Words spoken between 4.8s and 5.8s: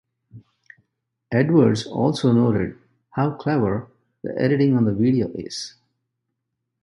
the video is.